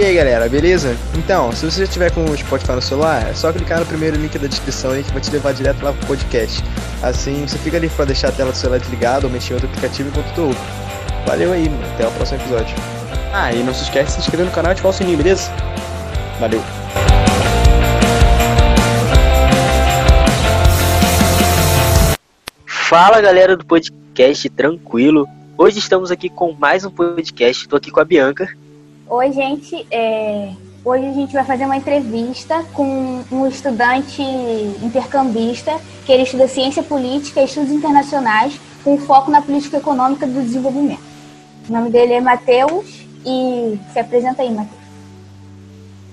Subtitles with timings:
[0.00, 0.96] E aí galera, beleza?
[1.14, 4.16] Então, se você já tiver com o Spotify no celular, é só clicar no primeiro
[4.16, 6.64] link da descrição aí que vai te levar direto lá pro podcast.
[7.02, 9.68] Assim, você fica ali pra deixar a tela do celular desligada ou mexer em outro
[9.68, 10.58] aplicativo enquanto tu ouve.
[11.26, 11.84] Valeu aí, mano.
[11.92, 12.74] Até o próximo episódio.
[13.30, 15.52] Ah, e não se esquece de se inscrever no canal e ativar o sininho, beleza?
[16.40, 16.62] Valeu.
[22.64, 25.28] Fala galera do podcast Tranquilo.
[25.58, 27.64] Hoje estamos aqui com mais um podcast.
[27.64, 28.48] Estou aqui com a Bianca.
[29.10, 29.84] Oi, gente.
[29.90, 30.52] É...
[30.84, 36.80] Hoje a gente vai fazer uma entrevista com um estudante intercambista que ele estuda ciência
[36.80, 41.02] política e estudos internacionais com foco na política econômica do desenvolvimento.
[41.68, 44.80] O nome dele é Matheus e se apresenta aí, Matheus.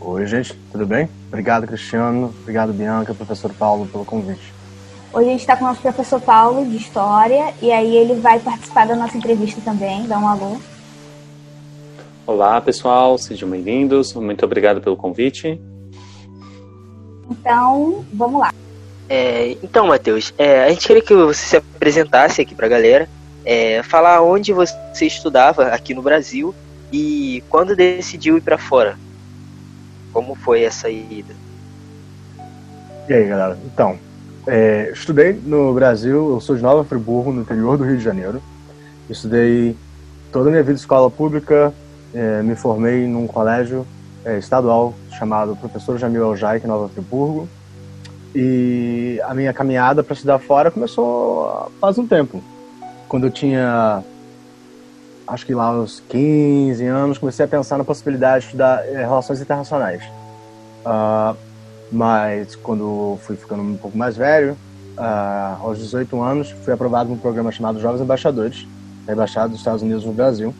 [0.02, 1.08] Oi, gente, tudo bem?
[1.28, 2.34] Obrigado, Cristiano.
[2.42, 4.52] Obrigado, Bianca, professor Paulo, pelo convite.
[5.14, 8.40] Hoje a gente está com o nosso professor Paulo, de História, e aí ele vai
[8.40, 10.58] participar da nossa entrevista também, dá um alô.
[12.27, 14.13] Olá, pessoal, sejam bem-vindos.
[14.13, 15.62] Muito obrigado pelo convite.
[17.31, 18.53] Então, vamos lá.
[19.08, 23.08] É, então, Matheus, é, a gente queria que você se apresentasse aqui para a galera,
[23.45, 24.75] é, falar onde você
[25.06, 26.53] estudava aqui no Brasil
[26.92, 29.00] e quando decidiu ir para fora.
[30.12, 31.34] Como foi essa ida?
[33.08, 33.58] E aí, galera?
[33.66, 33.97] Então,
[34.45, 38.44] é, estudei no Brasil, eu sou de Nova Friburgo, no interior do Rio de Janeiro.
[39.09, 39.78] Estudei
[40.30, 41.73] toda a minha vida em escola pública,
[42.13, 43.86] é, me formei num colégio
[44.25, 47.47] é, estadual chamado Professor Jamil Aljai, em Nova Friburgo.
[48.36, 52.44] E a minha caminhada para estudar fora começou faz um tempo.
[53.08, 54.03] Quando eu tinha,
[55.28, 59.41] acho que lá aos 15 anos, comecei a pensar na possibilidade de estudar é, relações
[59.41, 60.03] internacionais.
[60.85, 61.35] Uh,
[61.91, 64.58] mas quando fui ficando um pouco mais velho,
[64.97, 68.67] uh, aos 18 anos, fui aprovado num programa chamado Jovens Embaixadores,
[69.05, 70.53] da Embaixada dos Estados Unidos no Brasil.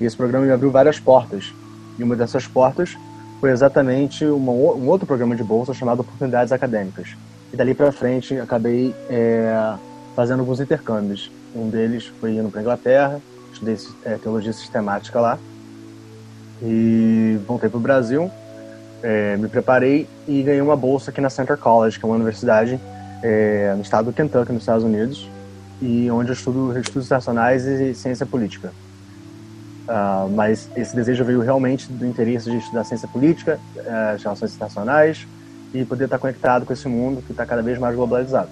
[0.00, 1.52] E esse programa me abriu várias portas.
[1.98, 2.96] E uma dessas portas
[3.40, 7.16] foi exatamente uma, um outro programa de bolsa chamado Oportunidades Acadêmicas.
[7.52, 9.74] E dali para frente acabei é,
[10.14, 11.30] fazendo alguns intercâmbios.
[11.54, 13.20] Um deles foi indo para Inglaterra,
[13.52, 15.38] estudei é, teologia sistemática lá.
[16.62, 18.30] E voltei para o Brasil,
[19.02, 22.80] é, me preparei e ganhei uma bolsa aqui na Center College, que é uma universidade
[23.22, 25.28] é, no estado do Kentucky, nos Estados Unidos,
[25.82, 28.72] e onde eu estudo estudos internacionais e ciência política.
[29.86, 33.60] Uh, mas esse desejo veio realmente do interesse de estudar ciência política,
[34.14, 35.26] as relações internacionais
[35.72, 38.48] e poder estar conectado com esse mundo que está cada vez mais globalizado.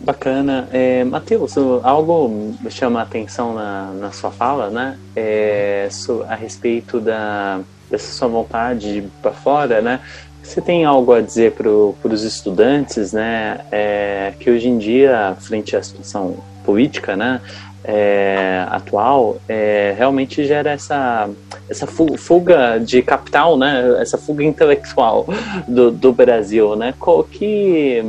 [0.00, 0.68] Bacana.
[0.70, 4.98] É, Matheus, algo chama a atenção na, na sua fala, né?
[5.16, 5.88] É,
[6.28, 7.60] a respeito da,
[7.90, 10.00] dessa sua vontade de ir para fora, né?
[10.42, 13.64] Você tem algo a dizer para os estudantes, né?
[13.72, 17.40] É, que hoje em dia, frente à situação política, né,
[17.84, 21.28] é, atual, é, realmente gera essa,
[21.68, 25.26] essa fuga de capital, né, essa fuga intelectual
[25.68, 26.94] do, do Brasil, né,
[27.30, 28.02] que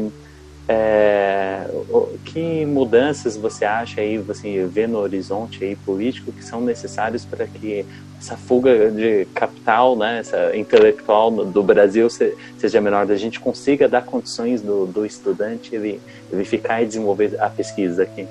[0.67, 1.67] é,
[2.23, 7.45] que mudanças você acha aí, você vê no horizonte aí político que são necessários para
[7.45, 7.85] que
[8.19, 14.03] essa fuga de capital, né, essa intelectual do Brasil seja menor, da gente consiga dar
[14.03, 16.01] condições do, do estudante ele,
[16.31, 18.25] ele ficar e desenvolver a pesquisa aqui?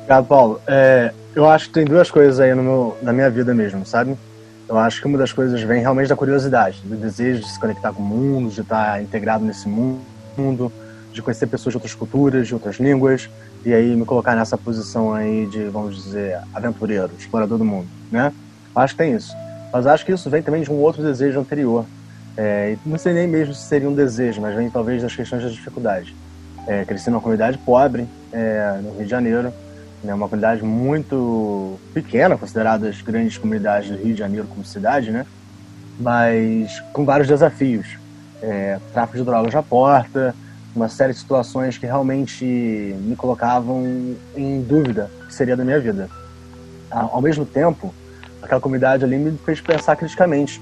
[0.00, 0.60] Obrigado, Paulo.
[0.66, 4.16] É, eu acho que tem duas coisas aí meu, na minha vida mesmo, sabe?
[4.68, 7.92] Eu acho que uma das coisas vem realmente da curiosidade, do desejo de se conectar
[7.92, 10.72] com o mundo, de estar integrado nesse mundo,
[11.12, 13.28] de conhecer pessoas de outras culturas, de outras línguas,
[13.64, 18.32] e aí me colocar nessa posição aí de, vamos dizer, aventureiro, explorador do mundo, né?
[18.74, 19.34] Acho que tem isso.
[19.72, 21.84] Mas acho que isso vem também de um outro desejo anterior.
[22.36, 25.48] É, não sei nem mesmo se seria um desejo, mas vem talvez das questões da
[25.48, 26.14] dificuldade.
[26.66, 29.52] É, cresci numa comunidade pobre é, no Rio de Janeiro,
[30.02, 35.10] né, uma comunidade muito pequena, considerada as grandes comunidades do Rio de Janeiro como cidade,
[35.10, 35.26] né?
[35.98, 37.98] Mas com vários desafios.
[38.42, 40.34] É, tráfico de drogas à porta,
[40.74, 45.78] uma série de situações que realmente me colocavam em dúvida o que seria da minha
[45.78, 46.08] vida.
[46.90, 47.94] Ao mesmo tempo,
[48.42, 50.60] aquela comunidade ali me fez pensar criticamente,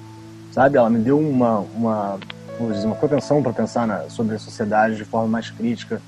[0.50, 0.76] sabe?
[0.76, 2.18] Ela me deu uma, uma,
[2.72, 6.02] dizer, uma propensão para pensar na, sobre a sociedade de forma mais crítica,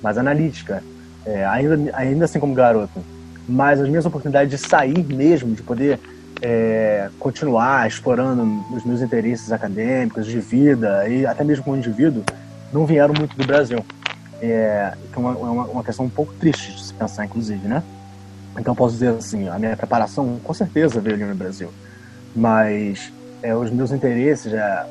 [0.00, 0.80] mais analítica
[1.24, 3.00] é, ainda, ainda assim como garoto.
[3.48, 5.98] Mas as minhas oportunidades de sair mesmo, de poder
[6.42, 8.42] é, continuar explorando
[8.74, 12.22] os meus interesses acadêmicos, de vida e até mesmo como indivíduo,
[12.72, 13.84] não vieram muito do Brasil.
[14.40, 17.82] É, é uma, uma, uma, questão um pouco triste de se pensar, inclusive, né?
[18.56, 21.70] Então posso dizer assim, a minha preparação com certeza veio ali no Brasil,
[22.34, 23.12] mas
[23.42, 24.86] é, os meus interesses, é,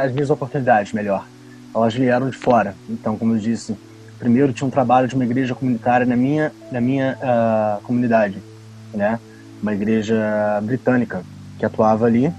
[0.00, 1.26] as minhas oportunidades, melhor,
[1.74, 2.74] elas vieram de fora.
[2.88, 3.76] Então, como eu disse,
[4.24, 8.38] primeiro tinha um trabalho de uma igreja comunitária na minha, na minha uh, comunidade.
[8.94, 9.20] né?
[9.60, 10.16] Uma igreja
[10.62, 11.22] britânica
[11.58, 12.32] que atuava ali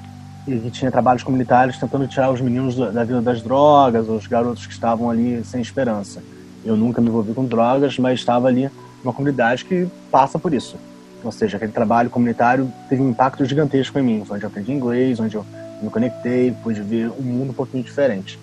[0.48, 4.66] e que tinha trabalhos comunitários tentando tirar os meninos da vida das drogas, os garotos
[4.66, 6.24] que estavam ali sem esperança.
[6.66, 8.68] Eu nunca me envolvi com drogas, mas estava ali
[9.04, 10.78] numa comunidade que passa por isso.
[11.24, 15.20] Ou seja, aquele trabalho comunitário teve um impacto gigantesco em mim, onde eu aprendi inglês,
[15.20, 15.46] onde eu
[15.84, 18.40] me conectei, pude ver um mundo um pouquinho diferente.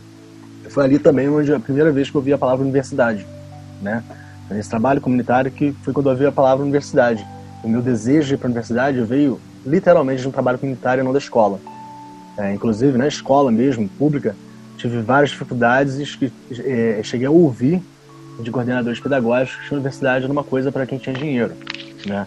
[0.72, 3.26] Foi ali também onde a primeira vez que eu vi a palavra universidade,
[3.82, 4.02] né?
[4.50, 7.26] Nesse trabalho comunitário que foi quando eu vi a palavra universidade.
[7.62, 11.12] O meu desejo de ir para a universidade veio literalmente de um trabalho comunitário, não
[11.12, 11.60] da escola.
[12.38, 14.34] É, inclusive, na escola mesmo, pública,
[14.78, 16.32] tive várias dificuldades e
[16.64, 17.82] é, cheguei a ouvir
[18.40, 21.52] de coordenadores pedagógicos que a universidade era uma coisa para quem tinha dinheiro,
[22.06, 22.26] né?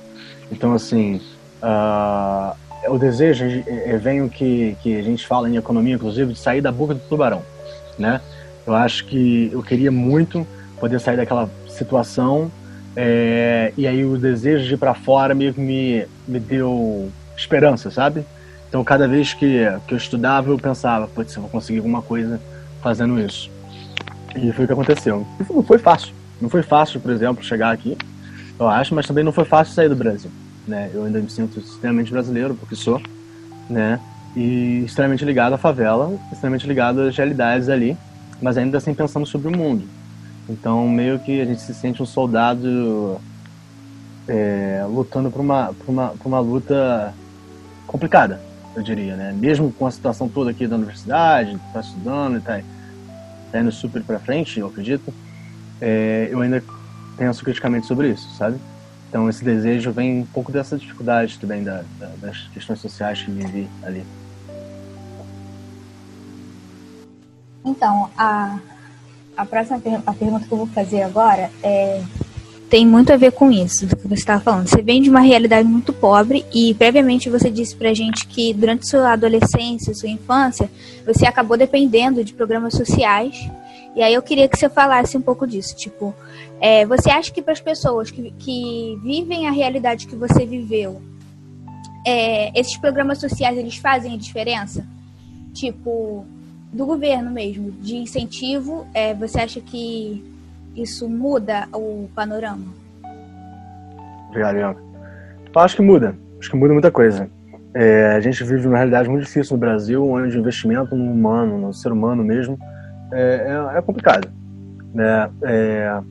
[0.51, 1.19] Então, assim,
[1.63, 2.56] uh,
[2.94, 6.39] o desejo é, é, vem o que, que a gente fala em economia, inclusive, de
[6.39, 7.42] sair da boca do tubarão,
[7.97, 8.21] né?
[8.65, 10.45] Eu acho que eu queria muito
[10.80, 12.51] poder sair daquela situação
[12.95, 18.25] é, e aí o desejo de ir para fora que me, me deu esperança, sabe?
[18.69, 22.39] Então, cada vez que, que eu estudava, eu pensava, putz, eu vou conseguir alguma coisa
[22.81, 23.50] fazendo isso.
[24.36, 25.25] E foi o que aconteceu.
[25.39, 26.13] E não foi fácil.
[26.42, 27.97] Não foi fácil, por exemplo, chegar aqui,
[28.59, 30.31] eu acho, mas também não foi fácil sair do Brasil.
[30.68, 30.89] Né?
[30.94, 33.01] Eu ainda me sinto extremamente brasileiro, porque sou,
[33.69, 34.00] né?
[34.36, 37.98] E extremamente ligado à favela, extremamente ligado às realidades ali,
[38.42, 39.88] mas ainda assim pensando sobre o mundo.
[40.50, 43.20] Então, meio que a gente se sente um soldado
[44.28, 47.14] é, lutando por uma, por, uma, por uma luta
[47.88, 48.42] complicada,
[48.76, 49.34] eu diria, né?
[49.34, 52.60] Mesmo com a situação toda aqui da universidade, tá estudando e tá,
[53.52, 55.14] tá indo super para frente, eu acredito,
[55.81, 56.62] é, eu ainda
[57.18, 58.58] penso criticamente sobre isso, sabe?
[59.10, 63.31] Então esse desejo vem um pouco dessa dificuldade também da, da, das questões sociais que
[63.31, 64.04] vivi ali.
[67.66, 68.60] Então, a,
[69.36, 72.02] a próxima a pergunta que eu vou fazer agora é
[72.70, 74.68] tem muito a ver com isso, do que você estava falando.
[74.68, 78.90] Você vem de uma realidade muito pobre e previamente você disse pra gente que durante
[78.90, 80.70] sua adolescência, sua infância,
[81.06, 83.50] você acabou dependendo de programas sociais.
[83.96, 85.76] E aí eu queria que você falasse um pouco disso.
[85.76, 86.14] Tipo,
[86.60, 91.02] é, você acha que para as pessoas que, que vivem a realidade que você viveu,
[92.06, 94.86] é, esses programas sociais eles fazem a diferença?
[95.54, 96.26] Tipo,
[96.75, 100.22] do governo mesmo, de incentivo, é, você acha que
[100.75, 102.66] isso muda o panorama?
[104.27, 104.81] Obrigado, Bianca.
[105.56, 106.16] Acho que muda.
[106.38, 107.30] Acho que muda muita coisa.
[107.74, 111.57] É, a gente vive uma realidade muito difícil no Brasil, onde o investimento no humano,
[111.57, 112.60] no ser humano mesmo,
[113.13, 114.30] é, é, é complicado.
[114.94, 115.30] Né?
[115.44, 116.01] É,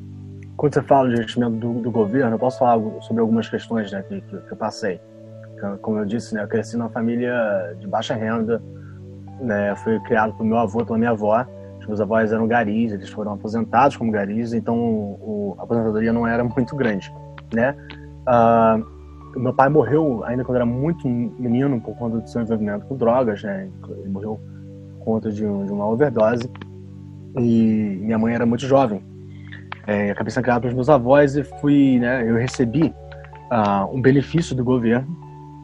[0.56, 4.02] quando você fala de investimento do, do, governo, eu posso falar sobre algumas questões né,
[4.08, 4.98] que, que, eu passei.
[5.82, 8.62] Como eu disse, né, eu cresci numa família de baixa renda,
[9.40, 11.46] né, fui criado pelo meu avô pela minha avó,
[11.80, 16.26] os meus avós eram garis, eles foram aposentados como garis, então o, a aposentadoria não
[16.26, 17.12] era muito grande,
[17.52, 17.76] né?
[18.26, 18.94] Uh,
[19.38, 23.42] meu pai morreu ainda quando era muito menino por conta do seu envolvimento com drogas,
[23.42, 23.68] né?
[23.88, 24.40] Ele morreu
[24.98, 26.48] por conta de, um, de uma overdose
[27.36, 29.02] e minha mãe era muito jovem.
[29.86, 32.28] É, acabei sendo criado pelos meus avós e fui, né?
[32.28, 32.94] Eu recebi
[33.50, 35.06] uh, um benefício do governo,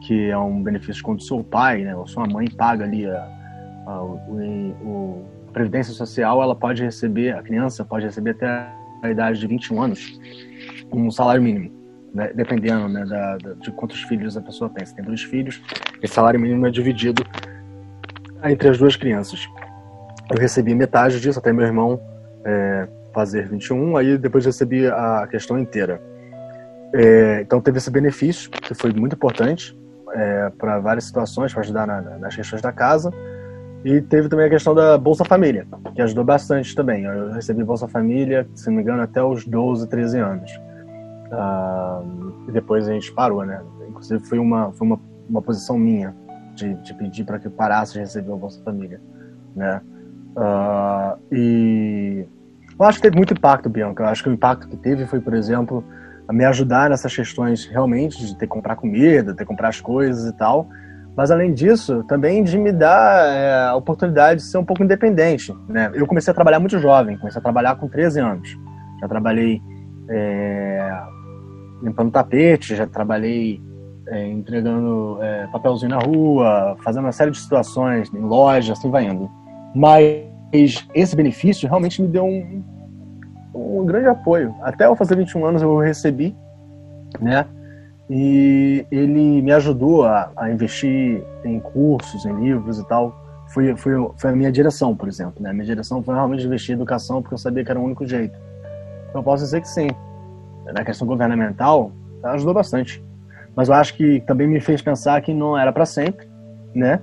[0.01, 1.95] que é um benefício quando seu pai, né?
[1.95, 3.40] Ou sua mãe paga ali a,
[3.85, 4.37] a, o,
[4.83, 9.81] o Previdência Social, ela pode receber, a criança pode receber até a idade de 21
[9.81, 10.19] anos,
[10.91, 11.71] um salário mínimo,
[12.13, 12.31] né?
[12.33, 14.85] dependendo né, da, da, de quantos filhos a pessoa tem.
[14.85, 15.61] Se tem dois filhos,
[16.01, 17.23] esse salário mínimo é dividido
[18.43, 19.47] entre as duas crianças.
[20.31, 21.99] Eu recebi metade disso, até meu irmão
[22.45, 26.01] é, fazer 21, aí depois recebi a questão inteira.
[26.93, 29.77] É, então teve esse benefício, que foi muito importante
[30.13, 33.11] é, para várias situações, para ajudar na, nas questões da casa.
[33.83, 37.03] E teve também a questão da Bolsa Família, que ajudou bastante também.
[37.03, 40.51] Eu recebi Bolsa Família, se não me engano, até os 12, 13 anos.
[41.31, 43.61] Uh, e depois a gente parou, né?
[43.89, 46.13] Inclusive foi uma, foi uma, uma posição minha
[46.53, 49.01] de, de pedir para que eu parasse de receber a Bolsa Família,
[49.55, 49.81] né?
[50.35, 52.25] Uh, e
[52.79, 54.03] eu acho que teve muito impacto, Bianca.
[54.03, 55.83] Eu acho que o impacto que teve foi, por exemplo,
[56.31, 60.29] me ajudar nessas questões realmente de ter que comprar comida, ter que comprar as coisas
[60.29, 60.67] e tal.
[61.21, 65.55] Mas além disso, também de me dar é, a oportunidade de ser um pouco independente.
[65.69, 65.91] Né?
[65.93, 68.57] Eu comecei a trabalhar muito jovem, comecei a trabalhar com 13 anos.
[68.99, 69.61] Já trabalhei
[70.09, 70.99] é,
[71.83, 73.61] limpando tapete, já trabalhei
[74.07, 79.05] é, entregando é, papelzinho na rua, fazendo uma série de situações em loja, assim vai
[79.05, 79.29] indo.
[79.75, 82.63] Mas esse benefício realmente me deu um,
[83.53, 84.55] um grande apoio.
[84.63, 86.35] Até eu fazer 21 anos eu recebi,
[87.19, 87.45] né?
[88.13, 93.15] E ele me ajudou a, a, investir em cursos, em livros e tal.
[93.47, 95.41] Foi, foi, foi a minha direção, por exemplo.
[95.41, 95.49] Né?
[95.49, 98.05] A minha direção foi realmente investir em educação porque eu sabia que era o único
[98.05, 98.37] jeito.
[99.07, 99.87] Então eu posso dizer que sim.
[100.73, 103.01] Na questão governamental, ajudou bastante.
[103.55, 106.27] mas eu acho que também me fez pensar que não era para sempre,
[106.75, 107.01] né?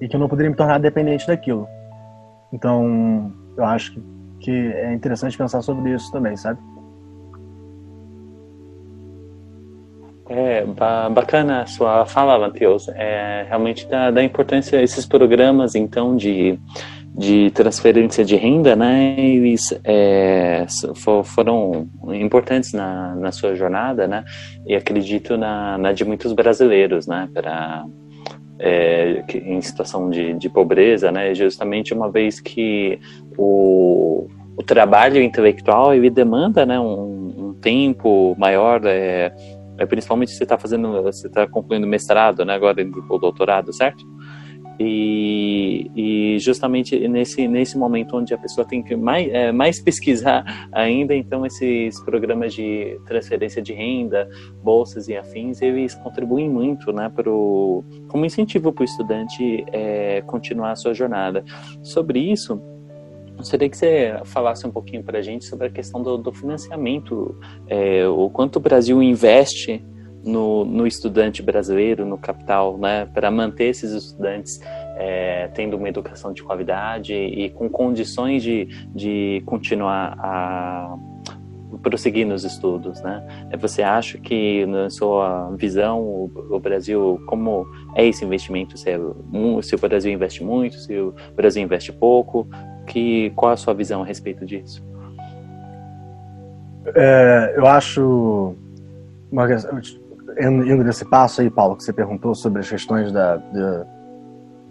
[0.00, 1.68] E que eu não poderia me tornar dependente daquilo.
[2.50, 4.02] Então, eu acho que,
[4.40, 6.58] que é interessante pensar sobre isso também, sabe?
[10.28, 10.64] É
[11.10, 12.88] bacana a sua fala, Matheus.
[12.88, 16.58] É realmente da, da importância esses programas, então, de,
[17.14, 19.14] de transferência de renda, né?
[19.18, 20.66] Eles é,
[21.24, 24.24] foram importantes na, na sua jornada, né?
[24.66, 27.28] E acredito na, na de muitos brasileiros, né?
[27.32, 27.84] Para
[28.58, 31.34] é, em situação de, de pobreza, né?
[31.34, 32.98] Justamente uma vez que
[33.38, 36.80] o, o trabalho intelectual ele demanda, né?
[36.80, 38.80] Um, um tempo maior.
[38.84, 39.32] É,
[39.78, 42.76] é, principalmente se você está fazendo, você está concluindo mestrado, né, agora
[43.08, 44.04] o doutorado, certo?
[44.78, 50.44] E, e, justamente nesse, nesse momento onde a pessoa tem que mais, é, mais pesquisar
[50.70, 54.28] ainda, então esses programas de transferência de renda,
[54.62, 60.72] bolsas e afins, eles contribuem muito né, pro, como incentivo para o estudante é, continuar
[60.72, 61.42] a sua jornada.
[61.82, 62.60] Sobre isso,
[63.36, 67.38] Gostaria que você falasse um pouquinho para a gente sobre a questão do, do financiamento,
[67.68, 69.84] é, o quanto o Brasil investe
[70.24, 74.60] no, no, estudante brasileiro, no capital, né, para manter esses estudantes
[74.96, 80.96] é, tendo uma educação de qualidade e com condições de, de continuar a
[81.82, 83.48] prosseguir nos estudos, né?
[83.58, 88.78] Você acha que, na sua visão, o, Brasil, como é esse investimento?
[88.78, 88.98] Se, é,
[89.62, 92.48] se o Brasil investe muito, se o Brasil investe pouco?
[92.86, 94.84] Que qual a sua visão a respeito disso?
[96.94, 98.54] É, eu acho
[99.30, 99.46] uma,
[100.40, 103.86] indo nesse passo aí, Paulo, que você perguntou sobre as questões da, da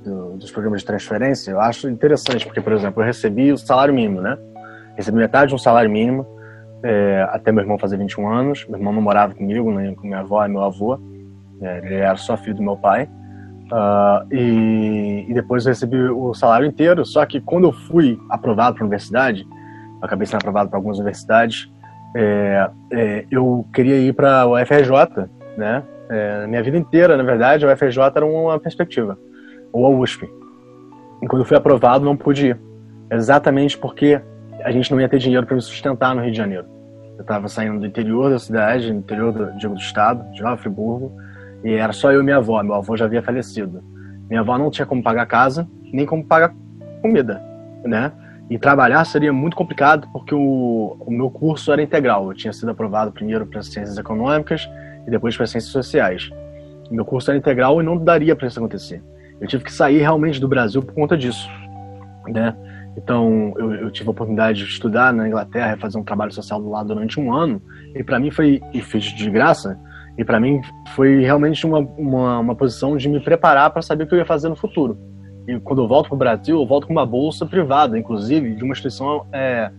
[0.04, 3.94] do, dos programas de transferência, eu acho interessante porque, por exemplo, eu recebi o salário
[3.94, 4.38] mínimo, né?
[4.96, 6.26] Recebi metade de um salário mínimo
[6.84, 8.66] é, até meu irmão fazer 21 anos.
[8.68, 11.00] Meu irmão não morava comigo, nem com minha avó e meu avô.
[11.60, 13.10] É, ele era só filho do meu pai.
[13.66, 17.06] Uh, e, e, depois eu recebi o salário inteiro.
[17.06, 19.48] Só que quando eu fui aprovado para a universidade,
[20.02, 21.72] acabei sendo aprovado para algumas universidades,
[22.16, 25.84] é, é, eu queria ir para o FRJ, né?
[26.10, 29.18] É, minha vida inteira, na verdade, o FRJ era uma perspectiva,
[29.74, 30.30] ou a USP.
[31.22, 32.60] E quando eu fui aprovado, não pude ir.
[33.12, 34.22] Exatamente porque
[34.64, 36.66] a gente não ia ter dinheiro para me sustentar no Rio de Janeiro.
[37.18, 41.12] Eu estava saindo do interior da cidade, do interior do, do estado, de Nova Friburgo,
[41.66, 42.62] e era só eu e minha avó.
[42.62, 43.84] Meu avô já havia falecido.
[44.30, 46.54] Minha avó não tinha como pagar casa, nem como pagar
[47.02, 47.42] comida,
[47.84, 48.12] né?
[48.52, 52.28] E trabalhar seria muito complicado porque o, o meu curso era integral.
[52.28, 54.70] Eu tinha sido aprovado primeiro para ciências econômicas
[55.08, 56.30] e depois para ciências sociais.
[56.92, 59.04] O meu curso era integral e não daria para isso acontecer.
[59.42, 61.50] Eu tive que sair realmente do Brasil por conta disso,
[62.28, 62.56] né?
[62.96, 66.94] Então, eu, eu, tive a oportunidade de estudar na Inglaterra fazer um trabalho social lado
[66.94, 67.60] durante um ano.
[67.96, 69.78] E para mim foi, e fiz de graça,
[70.18, 70.62] e para mim
[70.96, 74.26] foi realmente uma, uma, uma, posição de me preparar para saber o que eu ia
[74.26, 74.98] fazer no futuro.
[75.48, 78.64] E quando eu volto para o Brasil, eu volto com uma bolsa privada, inclusive de
[78.64, 79.72] uma instituição, é,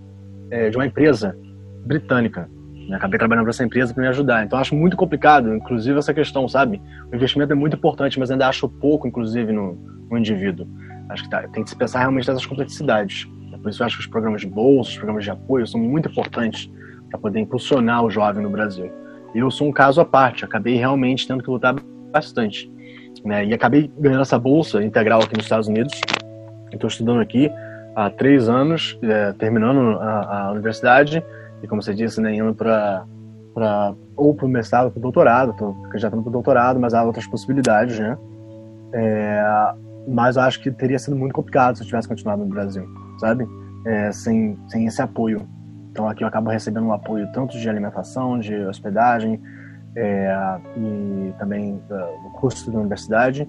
[0.51, 1.37] é, de uma empresa
[1.85, 2.49] britânica.
[2.93, 4.45] acabei trabalhando para essa empresa para me ajudar.
[4.45, 6.81] Então acho muito complicado, inclusive, essa questão, sabe?
[7.11, 9.75] O investimento é muito importante, mas ainda acho pouco, inclusive, no,
[10.11, 10.67] no indivíduo.
[11.09, 13.27] Acho que tá, tem que se pensar realmente nessas complexidades.
[13.63, 16.09] Por isso eu acho que os programas de bolsa, os programas de apoio são muito
[16.09, 16.71] importantes
[17.11, 18.93] para poder impulsionar o jovem no Brasil.
[19.37, 21.75] Eu sou um caso à parte, acabei realmente tendo que lutar
[22.11, 22.73] bastante.
[23.25, 23.45] Né?
[23.45, 25.93] E acabei ganhando essa bolsa integral aqui nos Estados Unidos.
[26.73, 27.51] Estou estudando aqui
[27.95, 31.25] há três anos, é, terminando a, a, universidade,
[31.63, 33.05] e como você disse, né, indo para
[34.15, 37.27] ou para o mestrado para o doutorado, estou candidatando para o doutorado, mas há outras
[37.27, 38.19] possibilidades, né?
[38.93, 39.43] É,
[40.07, 42.87] mas eu acho que teria sido muito complicado se eu tivesse continuado no Brasil,
[43.19, 43.47] sabe?
[43.87, 45.47] É, sem, sem esse apoio.
[45.97, 49.41] Então aqui eu acabo recebendo um apoio tanto de alimentação, de hospedagem
[49.97, 53.49] é, e também do custo da universidade.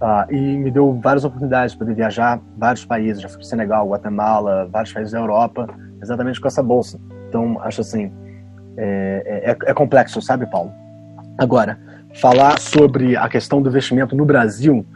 [0.00, 3.88] Uh, e me deu várias oportunidades de poder viajar vários países, já fui para Senegal,
[3.88, 5.66] Guatemala, vários países da Europa,
[6.00, 7.00] exatamente com essa bolsa.
[7.28, 8.12] Então, acho assim,
[8.76, 10.70] é, é, é complexo, sabe, Paulo?
[11.36, 11.80] Agora,
[12.14, 14.86] falar sobre a questão do investimento no Brasil,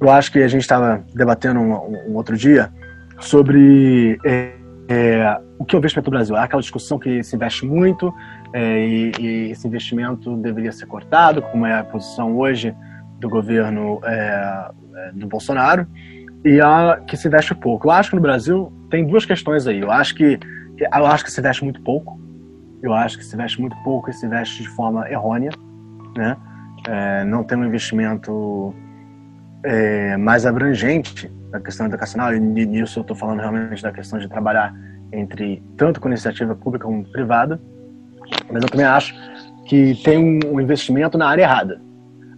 [0.00, 1.74] eu acho que a gente estava debatendo um,
[2.08, 2.72] um, outro dia
[3.20, 4.61] sobre é,
[4.92, 6.36] é, o que é o investimento no Brasil?
[6.36, 8.14] É aquela discussão que se investe muito
[8.52, 12.74] é, e, e, esse investimento deveria ser cortado, como é a posição hoje
[13.18, 15.86] do governo é, é, do Bolsonaro,
[16.44, 17.86] e a que se investe pouco.
[17.86, 19.80] Eu acho que no Brasil tem duas questões aí.
[19.80, 20.38] Eu acho que,
[20.78, 22.20] eu acho que se investe muito pouco.
[22.82, 25.52] Eu acho que se investe muito pouco e se investe de forma errônea,
[26.16, 26.36] né?
[26.86, 28.74] É, não tem um investimento
[29.64, 34.28] é, mais abrangente da questão educacional, e nisso eu estou falando realmente da questão de
[34.28, 34.74] trabalhar
[35.12, 37.60] entre tanto com iniciativa pública como privada,
[38.50, 39.14] mas eu também acho
[39.66, 41.80] que tem um investimento na área errada.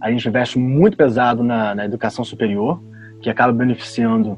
[0.01, 2.81] A gente investe muito pesado na, na educação superior,
[3.21, 4.37] que acaba beneficiando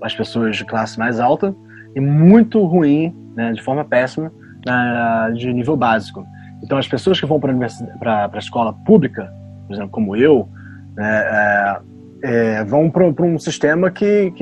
[0.00, 1.54] as pessoas de classe mais alta,
[1.94, 4.32] e muito ruim, né, de forma péssima,
[4.64, 6.24] na, de nível básico.
[6.62, 9.30] Então, as pessoas que vão para a escola pública,
[9.66, 10.48] por exemplo, como eu,
[10.96, 11.80] né, é,
[12.22, 14.32] é, vão para um sistema que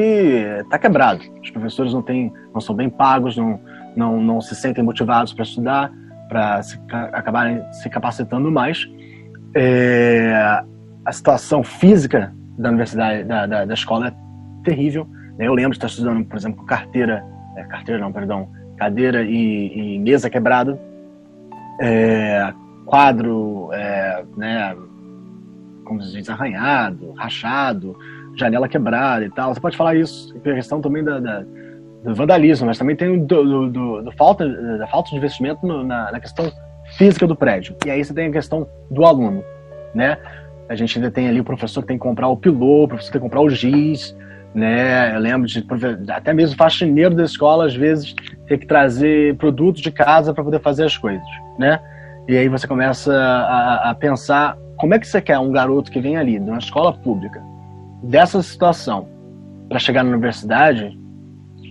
[0.62, 1.22] está quebrado.
[1.42, 3.58] Os professores não, têm, não são bem pagos, não,
[3.96, 5.90] não, não se sentem motivados para estudar,
[6.28, 6.60] para
[7.12, 8.86] acabarem se capacitando mais.
[9.56, 10.62] É,
[11.04, 14.14] a situação física da universidade, da, da, da, escola é
[14.62, 15.08] terrível.
[15.38, 17.24] Eu lembro de estar estudando, por exemplo, com carteira,
[17.56, 20.78] é, carteira não, perdão, cadeira e, e mesa quebrada,
[21.80, 22.52] é,
[22.84, 24.76] quadro, é, né,
[25.90, 27.98] como se arranhado, rachado,
[28.36, 29.52] janela quebrada e tal.
[29.52, 31.44] Você pode falar isso, a questão também da, da
[32.04, 36.12] do vandalismo, mas também tem do, do, do falta, da falta de investimento no, na,
[36.12, 36.50] na, questão
[36.96, 37.76] física do prédio.
[37.84, 39.44] E aí você tem a questão do aluno,
[39.94, 40.16] né?
[40.68, 43.08] A gente ainda tem ali o professor que tem que comprar o pilô, o professor
[43.08, 44.16] que tem que comprar o giz,
[44.54, 45.14] né?
[45.14, 45.62] Eu lembro de
[46.08, 48.14] até mesmo faxineiro da escola às vezes
[48.46, 51.26] ter que trazer produtos de casa para poder fazer as coisas,
[51.58, 51.78] né?
[52.26, 56.00] E aí você começa a, a pensar como é que você quer um garoto que
[56.00, 57.42] vem ali de uma escola pública
[58.02, 59.06] dessa situação
[59.68, 60.98] para chegar na universidade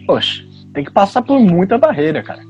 [0.09, 2.41] poxa, tem que passar por muita barreira, cara.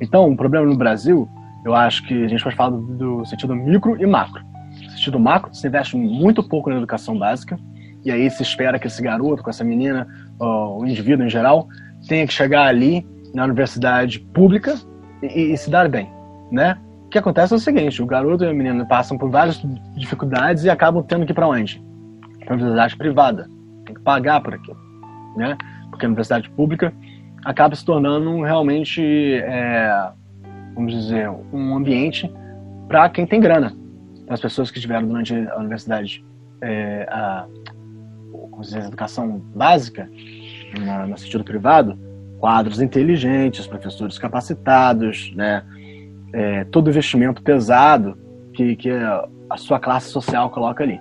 [0.00, 1.28] Então, o problema no Brasil,
[1.64, 2.80] eu acho que a gente pode falar do,
[3.20, 4.42] do sentido micro e macro.
[4.82, 7.56] No sentido macro, se investe muito pouco na educação básica,
[8.04, 10.04] e aí se espera que esse garoto, com essa menina,
[10.40, 11.68] o indivíduo em geral,
[12.08, 14.74] tenha que chegar ali na universidade pública
[15.22, 16.10] e, e se dar bem,
[16.50, 16.76] né?
[17.06, 19.62] O que acontece é o seguinte, o garoto e a menina passam por várias
[19.96, 21.82] dificuldades e acabam tendo que ir para onde?
[22.44, 23.48] Para a universidade privada.
[23.84, 24.76] Tem que pagar por aquilo,
[25.36, 25.56] né?
[25.90, 26.92] porque a universidade pública
[27.44, 30.10] acaba se tornando realmente, é,
[30.74, 32.30] vamos dizer, um ambiente
[32.88, 33.74] para quem tem grana,
[34.28, 36.24] as pessoas que estiveram durante a universidade,
[36.60, 37.46] é, a,
[38.60, 40.08] dizer, a educação básica,
[40.84, 41.98] na, no sentido privado,
[42.38, 45.64] quadros inteligentes, professores capacitados, né,
[46.36, 48.14] é, todo investimento pesado
[48.52, 51.00] que, que a sua classe social coloca ali.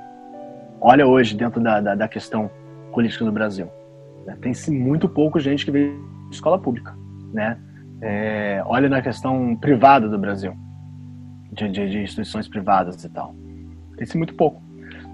[0.79, 2.49] Olha hoje dentro da, da, da questão
[2.93, 3.67] política do Brasil.
[4.25, 4.37] Né?
[4.41, 5.91] Tem-se muito pouco gente que veio
[6.29, 6.95] de escola pública.
[7.33, 7.57] Né?
[8.01, 10.53] É, olha na questão privada do Brasil,
[11.51, 13.35] de, de, de instituições privadas e tal.
[13.97, 14.63] Tem-se muito pouco.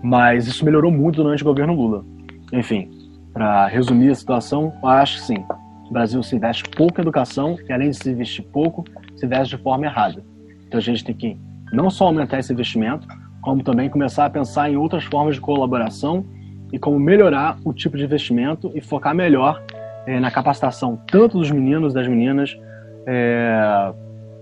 [0.03, 2.05] Mas isso melhorou muito durante o governo Lula.
[2.53, 2.91] Enfim,
[3.33, 5.45] para resumir a situação, eu acho que sim.
[5.91, 9.57] O Brasil se investe pouco em educação e, além de se investir pouco, se investe
[9.57, 10.23] de forma errada.
[10.65, 11.37] Então a gente tem que
[11.73, 13.05] não só aumentar esse investimento,
[13.41, 16.25] como também começar a pensar em outras formas de colaboração
[16.71, 19.61] e como melhorar o tipo de investimento e focar melhor
[20.05, 22.57] é, na capacitação tanto dos meninos, das meninas,
[23.05, 23.91] é,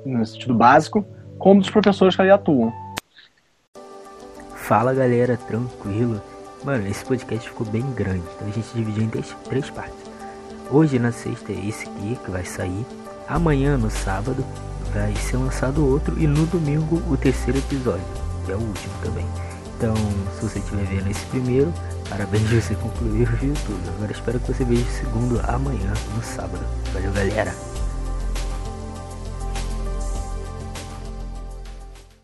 [0.06, 1.04] no sentido básico,
[1.40, 2.72] como dos professores que ali atuam.
[4.54, 6.22] Fala galera, tranquilo?
[6.64, 9.99] Mano, esse podcast ficou bem grande, então a gente dividiu em três partes.
[10.72, 12.86] Hoje na sexta é esse aqui que vai sair.
[13.28, 14.46] Amanhã, no sábado,
[14.94, 16.20] vai ser lançado outro.
[16.20, 18.06] E no domingo, o terceiro episódio,
[18.46, 19.26] que é o último também.
[19.76, 19.96] Então,
[20.36, 21.74] se você estiver vendo esse primeiro,
[22.08, 23.90] parabéns, você concluiu e viu tudo.
[23.96, 26.64] Agora espero que você veja o segundo amanhã, no sábado.
[26.94, 27.69] Valeu, galera!